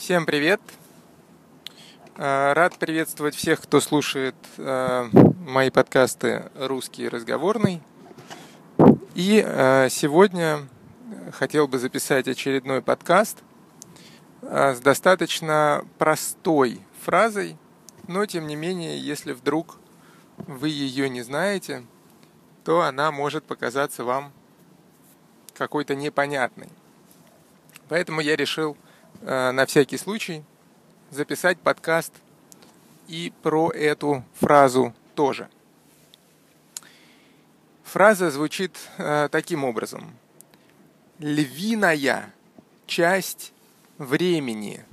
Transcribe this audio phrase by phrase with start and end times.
[0.00, 0.62] Всем привет!
[2.16, 5.10] Э, рад приветствовать всех, кто слушает э,
[5.46, 7.82] мои подкасты «Русский разговорный».
[9.14, 10.66] И э, сегодня
[11.32, 13.42] хотел бы записать очередной подкаст
[14.40, 17.58] с достаточно простой фразой,
[18.08, 19.76] но тем не менее, если вдруг
[20.38, 21.84] вы ее не знаете,
[22.64, 24.32] то она может показаться вам
[25.52, 26.70] какой-то непонятной.
[27.90, 28.78] Поэтому я решил
[29.22, 30.42] на всякий случай
[31.10, 32.12] записать подкаст
[33.08, 35.48] и про эту фразу тоже.
[37.84, 40.16] Фраза звучит э, таким образом.
[41.18, 42.32] Львиная
[42.86, 43.52] часть
[43.98, 44.84] времени.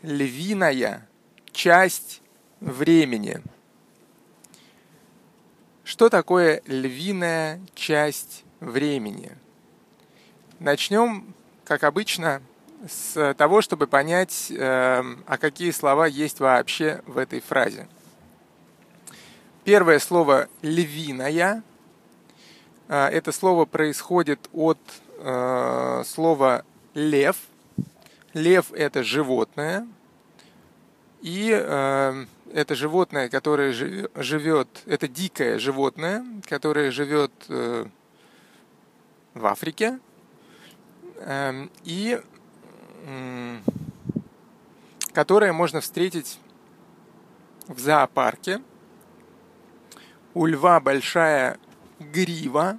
[0.00, 1.06] Львиная
[1.52, 2.22] часть
[2.60, 3.42] времени.
[5.84, 9.36] Что такое львиная часть времени?
[10.58, 12.40] Начнем, как обычно,
[12.88, 17.88] с того, чтобы понять, э, а какие слова есть вообще в этой фразе.
[19.64, 21.62] Первое слово «львиная».
[22.88, 24.78] Э, это слово происходит от
[25.18, 27.36] э, слова «лев».
[28.34, 29.86] Лев– это животное.
[31.20, 37.86] И э, это животное, которое живет, это дикое животное, которое живет э,
[39.34, 39.98] в Африке–
[41.24, 42.20] Эм, и
[45.12, 46.38] которые можно встретить
[47.68, 48.62] в зоопарке.
[50.34, 51.58] У льва большая
[51.98, 52.78] грива,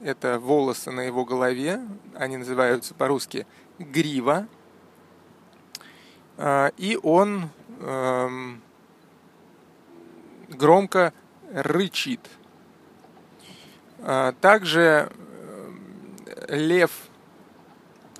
[0.00, 1.80] это волосы на его голове,
[2.14, 3.46] они называются по-русски
[3.78, 4.46] грива.
[6.36, 8.62] Э, и он эм,
[10.48, 11.12] громко
[11.52, 12.20] рычит.
[13.98, 15.10] Э, также
[16.26, 17.07] э, лев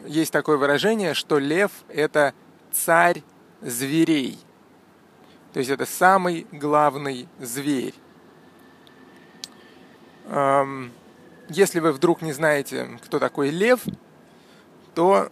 [0.08, 2.34] есть такое выражение, что лев– это
[2.72, 3.22] царь
[3.60, 4.38] зверей.
[5.52, 7.94] То есть это самый главный зверь.
[11.48, 13.80] Если вы вдруг не знаете, кто такой лев,
[14.94, 15.30] то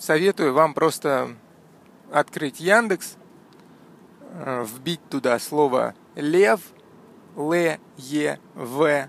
[0.00, 1.36] советую вам просто
[2.10, 3.16] открыть Яндекс,
[4.30, 6.60] э, вбить туда слово лев,
[7.36, 9.08] Л-Е-В,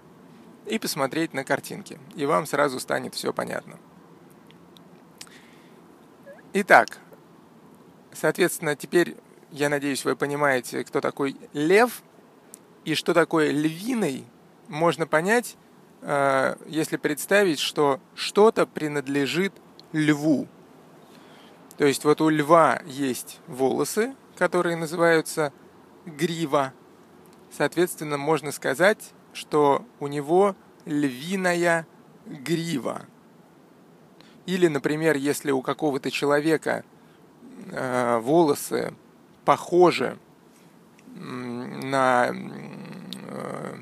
[0.66, 2.00] и посмотреть на картинки.
[2.16, 3.78] И вам сразу станет все понятно.
[6.56, 7.00] Итак,
[8.12, 9.18] соответственно, теперь,
[9.50, 12.04] я надеюсь, вы понимаете, кто такой лев
[12.86, 14.28] и что такое львиный,
[14.68, 15.58] можно понять,
[16.02, 19.52] э, если представить, что что-то принадлежит
[19.94, 20.48] льву.
[21.78, 25.52] То есть вот у льва есть волосы, которые называются
[26.06, 26.72] грива.
[27.52, 31.88] Соответственно, можно сказать, что у него львиная
[32.28, 33.08] грива.
[34.46, 36.84] Или, например, если у какого-то человека
[37.72, 38.94] э, волосы
[39.46, 40.18] похожи
[41.16, 43.76] на э,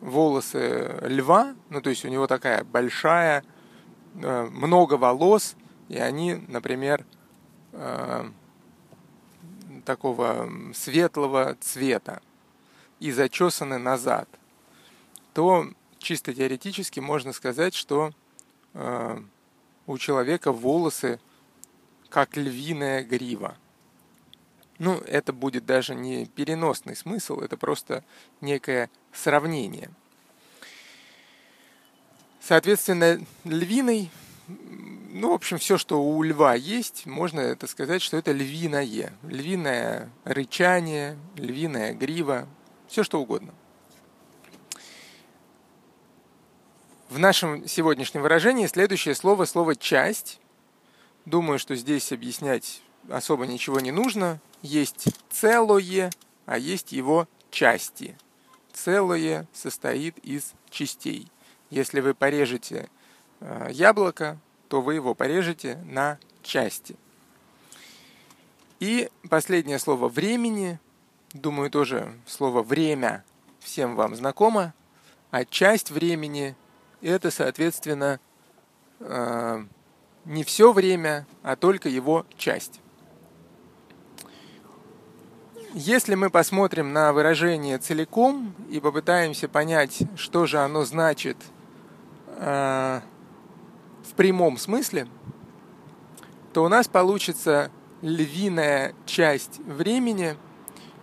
[0.00, 3.44] волосы льва, ну то есть у него такая большая,
[4.14, 5.56] э, много волос,
[5.88, 7.04] и они, например,
[7.72, 8.30] э,
[9.84, 12.20] такого светлого цвета
[12.98, 14.28] и зачесаны назад,
[15.32, 15.66] то
[15.98, 18.10] чисто теоретически можно сказать, что
[18.74, 19.18] э,
[19.90, 21.18] у человека волосы
[22.08, 23.56] как львиная грива.
[24.78, 28.04] Ну, это будет даже не переносный смысл, это просто
[28.40, 29.90] некое сравнение.
[32.40, 34.10] Соответственно, львиный,
[34.46, 39.12] ну, в общем, все, что у льва есть, можно это сказать, что это львиное.
[39.24, 42.48] Львиное рычание, львиная грива,
[42.88, 43.52] все что угодно.
[47.10, 50.38] В нашем сегодняшнем выражении следующее слово– слово «часть».
[51.24, 54.40] Думаю, что здесь объяснять особо ничего не нужно.
[54.62, 56.12] Есть целое,
[56.46, 58.16] а есть его части.
[58.72, 61.26] Целое состоит из частей.
[61.68, 62.88] Если вы порежете
[63.40, 64.38] э, яблоко,
[64.68, 66.94] то вы его порежете на части.
[68.78, 70.78] И последнее слово времени,
[71.32, 73.24] думаю, тоже слово время
[73.58, 74.74] всем вам знакомо,
[75.32, 76.54] а часть времени
[77.08, 78.20] это, соответственно,
[79.00, 79.64] э,
[80.24, 82.80] не все время, а только его часть.
[85.72, 91.36] Если мы посмотрим на выражение целиком и попытаемся понять, что же оно значит
[92.26, 93.00] э,
[94.02, 95.06] в прямом смысле,
[96.52, 97.70] то у нас получится
[98.02, 100.36] львиная часть времени,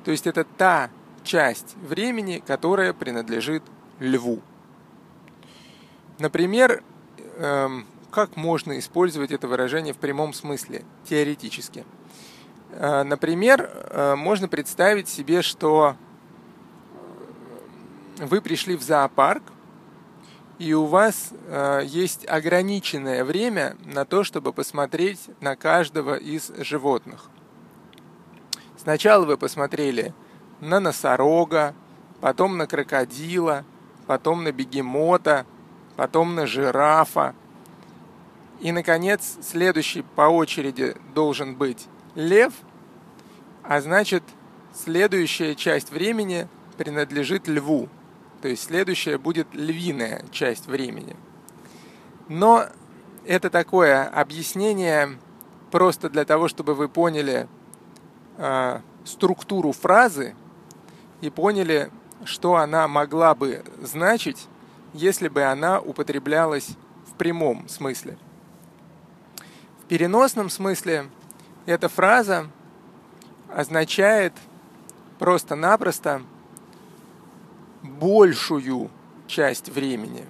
[0.03, 0.89] то есть это та
[1.23, 3.63] часть времени, которая принадлежит
[3.99, 4.41] льву.
[6.19, 6.83] Например,
[7.37, 11.85] эм, как можно использовать это выражение в прямом смысле, теоретически.
[12.71, 15.95] Э, например, э, можно представить себе, что
[18.17, 19.43] вы пришли в зоопарк,
[20.57, 27.29] и у вас э, есть ограниченное время на то, чтобы посмотреть на каждого из животных.
[28.75, 30.13] Сначала вы посмотрели
[30.59, 31.75] на носорога,
[32.21, 33.65] потом на крокодила,
[34.07, 35.45] потом на бегемота,
[35.97, 37.35] потом на жирафа.
[38.61, 42.53] И, наконец, следующий по очереди должен быть лев,
[43.63, 44.23] а значит,
[44.73, 46.47] следующая часть времени
[46.77, 47.89] принадлежит льву.
[48.41, 51.15] То есть следующая будет львиная часть времени.
[52.29, 52.65] Но
[53.25, 55.17] это такое объяснение
[55.71, 57.47] просто для того, чтобы вы поняли
[58.37, 60.35] э, структуру фразы
[61.21, 61.91] и поняли,
[62.23, 64.47] что она могла бы значить,
[64.93, 66.69] если бы она употреблялась
[67.05, 68.17] в прямом смысле.
[69.83, 71.09] В переносном смысле
[71.65, 72.47] эта фраза
[73.49, 74.33] означает
[75.19, 76.21] просто-напросто
[77.81, 78.89] большую
[79.27, 80.25] часть времени.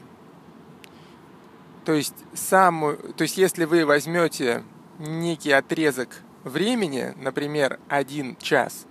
[1.86, 4.64] То есть, самую, то есть если вы возьмете
[5.00, 8.86] некий отрезок времени, например, один час,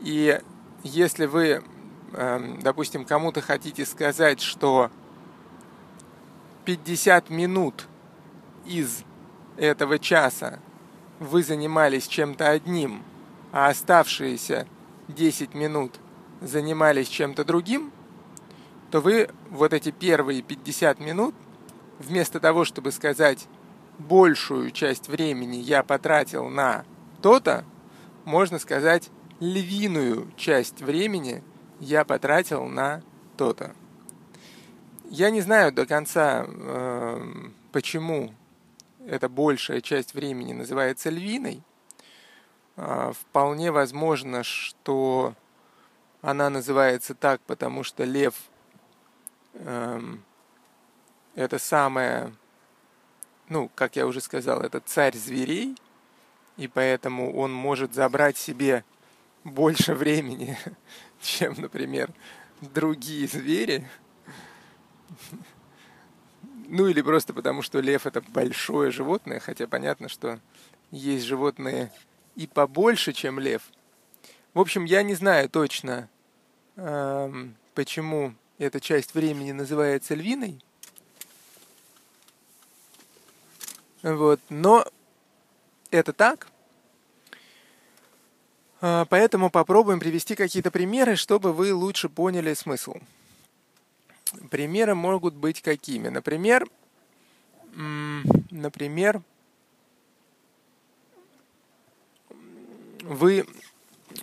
[0.00, 0.40] и
[0.82, 1.64] если вы,
[2.12, 4.90] допустим, кому-то хотите сказать, что
[6.64, 7.86] 50 минут
[8.64, 9.02] из
[9.56, 10.60] этого часа
[11.18, 13.02] вы занимались чем-то одним,
[13.52, 14.66] а оставшиеся
[15.08, 15.98] 10 минут
[16.40, 17.90] занимались чем-то другим,
[18.90, 21.34] то вы вот эти первые 50 минут,
[21.98, 23.48] вместо того, чтобы сказать
[23.98, 26.84] большую часть времени я потратил на
[27.20, 27.64] то-то,
[28.24, 29.10] можно сказать
[29.40, 31.42] львиную часть времени
[31.80, 33.02] я потратил на
[33.36, 33.74] то-то.
[35.10, 37.32] Я не знаю до конца, э,
[37.72, 38.34] почему
[39.06, 41.62] эта большая часть времени называется львиной.
[42.76, 45.34] Э, вполне возможно, что
[46.20, 48.34] она называется так, потому что лев
[49.54, 50.00] э,
[51.34, 52.34] это самое,
[53.48, 55.76] ну, как я уже сказал, это царь зверей,
[56.56, 58.84] и поэтому он может забрать себе
[59.44, 60.58] больше времени,
[61.20, 62.10] чем, например,
[62.60, 63.88] другие звери.
[66.68, 70.38] Ну или просто потому, что лев это большое животное, хотя понятно, что
[70.90, 71.92] есть животные
[72.36, 73.62] и побольше, чем лев.
[74.54, 76.08] В общем, я не знаю точно,
[76.76, 80.62] эм, почему эта часть времени называется львиной.
[84.02, 84.86] Вот, но
[85.90, 86.48] это так–
[88.80, 92.96] поэтому попробуем привести какие-то примеры, чтобы вы лучше поняли смысл.
[94.50, 96.08] Примеры могут быть какими?
[96.08, 96.66] Например,
[98.50, 99.22] например,
[103.02, 103.46] вы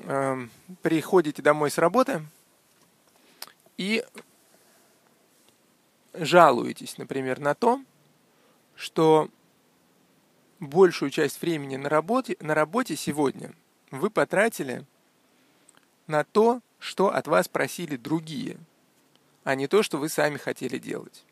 [0.03, 0.47] э,
[0.81, 2.25] приходите домой с работы
[3.77, 4.05] и
[6.13, 7.81] жалуетесь, например, на то,
[8.75, 9.29] что
[10.59, 13.53] большую часть времени на работе, на работе сегодня–
[13.99, 14.85] вы потратили
[16.07, 18.57] на то, что от вас просили другие,
[19.43, 21.23] а не то, что вы сами хотели делать.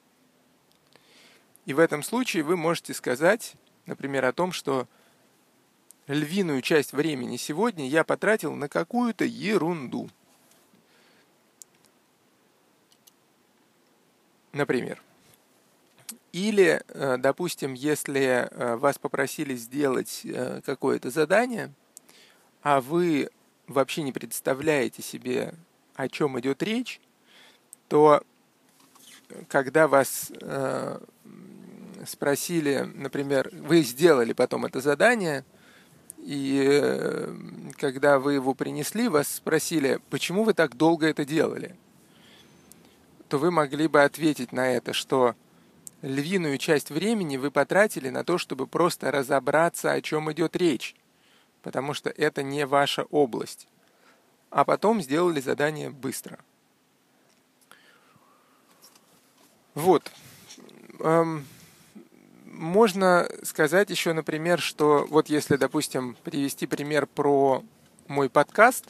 [1.66, 3.54] И в этом случае вы можете сказать,
[3.86, 4.88] например, о том, что
[6.08, 10.10] львиную часть времени сегодня я потратил на какую-то ерунду.
[14.52, 15.02] Например.
[16.32, 21.72] Или, э, допустим, если э, вас попросили сделать э, какое-то задание–
[22.64, 23.30] а вы
[23.68, 25.54] вообще не представляете себе,
[25.96, 27.00] о чем идет речь,
[27.90, 28.24] то
[29.50, 31.00] когда вас э,
[32.08, 35.44] спросили, например, вы сделали потом это задание,
[36.18, 37.36] и э,
[37.78, 41.76] когда вы его принесли, вас спросили, почему вы так долго это делали,
[43.28, 45.36] то вы могли бы ответить на это, что
[46.02, 50.96] львиную часть времени вы потратили на то, чтобы просто разобраться, о чем идет речь
[51.64, 53.68] потому что это не ваша область.
[54.52, 56.38] А потом сделали задание быстро.
[59.74, 60.12] Вот.
[61.00, 61.48] Эм,
[62.46, 67.64] можно сказать еще, например, что вот если, допустим, привести пример про
[68.08, 68.86] мой подкаст,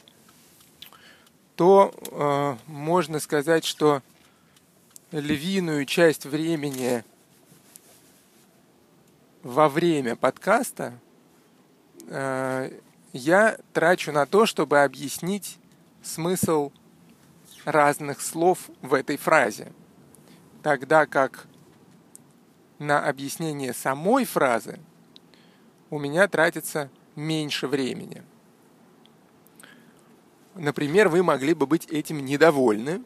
[1.56, 4.02] то э, можно сказать, что
[5.12, 7.04] львиную часть времени
[9.42, 10.98] во время подкаста
[12.08, 15.58] я трачу на то, чтобы объяснить
[16.02, 16.72] смысл
[17.64, 19.72] разных слов в этой фразе.
[20.62, 21.46] Тогда как
[22.78, 24.78] на объяснение самой фразы
[25.90, 28.22] у меня тратится меньше времени.
[30.54, 33.02] Например, вы могли бы быть этим недовольны,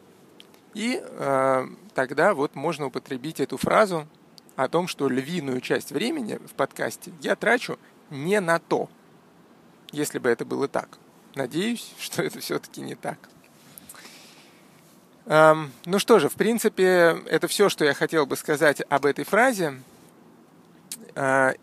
[0.73, 4.07] и э, тогда вот можно употребить эту фразу
[4.55, 7.79] о том, что львиную часть времени в подкасте я трачу
[8.09, 8.89] не на то,
[9.91, 10.97] если бы это было так.
[11.35, 13.17] Надеюсь, что это все-таки не так.
[15.25, 19.25] Эм, ну что же, в принципе, это все, что я хотел бы сказать об этой
[19.25, 19.81] фразе.
[21.15, 21.53] Э,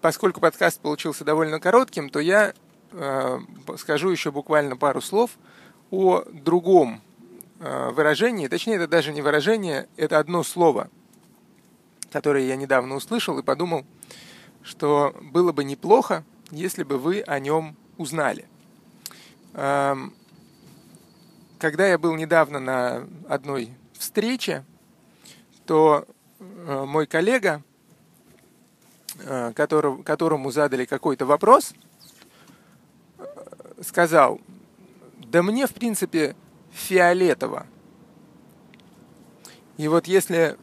[0.00, 2.54] поскольку подкаст получился довольно коротким, то я
[2.92, 3.38] э,
[3.78, 5.32] скажу еще буквально пару слов
[5.90, 7.02] о другом
[7.58, 8.46] э, выражении.
[8.48, 10.88] Точнее, это даже не выражение, это одно слово,
[12.12, 13.84] которое я недавно услышал и подумал,
[14.62, 18.46] что было бы неплохо, если бы вы о нем узнали.
[19.54, 20.14] Эм,
[21.58, 24.64] когда я был недавно на одной встрече,
[25.66, 26.06] то
[26.38, 27.62] э, мой коллега,
[29.18, 31.72] э, которому, задали какой-то вопрос,
[33.18, 33.24] э,
[33.82, 34.40] сказал,
[35.18, 36.34] да мне, в принципе,
[36.72, 37.66] фиолетово.
[39.76, 40.58] И вот если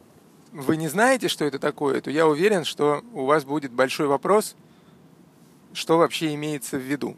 [0.52, 4.56] вы не знаете, что это такое, то я уверен, что у вас будет большой вопрос,
[5.72, 7.16] что вообще имеется в виду.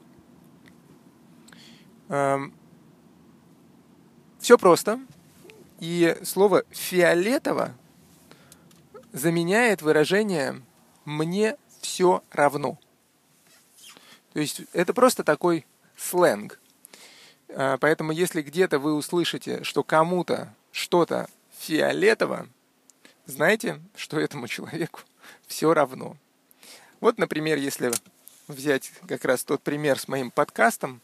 [2.09, 2.53] Эм,
[4.39, 5.01] Все просто.
[5.79, 7.75] И слово «фиолетово»
[9.13, 10.61] заменяет выражение
[11.05, 12.79] «мне все равно».
[14.33, 16.61] То есть это просто такой сленг.
[17.49, 22.49] Э, поэтому если где-то вы услышите, что кому-то что-то фиолетово,
[23.27, 25.01] знаете, что этому человеку
[25.47, 26.17] все равно.
[27.01, 27.93] Вот, например, если
[28.49, 31.01] взять как раз тот пример с моим подкастом,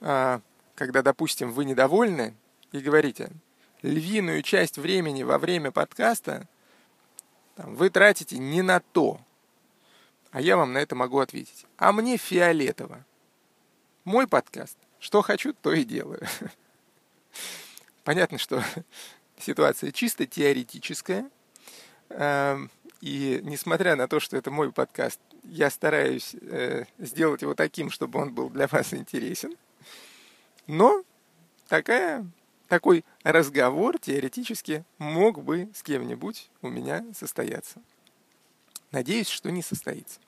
[0.00, 0.40] а,
[0.74, 2.34] когда, допустим, вы недовольны
[2.72, 3.30] и говорите,
[3.82, 6.46] львиную часть времени во время подкаста
[7.56, 9.20] там, вы тратите не на то,
[10.30, 11.66] а я вам на это могу ответить.
[11.76, 13.04] А мне фиолетово.
[14.04, 14.76] Мой подкаст.
[14.98, 16.26] Что хочу, то и делаю.
[18.04, 18.62] Понятно, что
[19.38, 21.30] ситуация чисто теоретическая.
[22.10, 22.70] Эм,
[23.00, 28.18] и несмотря на то, что это мой подкаст, я стараюсь э, сделать его таким, чтобы
[28.20, 29.56] он был для вас интересен.
[30.66, 31.04] Но
[31.68, 32.26] такая,
[32.68, 37.82] такой разговор теоретически мог бы с кем-нибудь у меня состояться.
[38.90, 40.20] Надеюсь, что не состоится.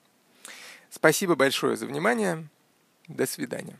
[0.89, 2.47] Спасибо большое за внимание.
[3.07, 3.77] До свидания.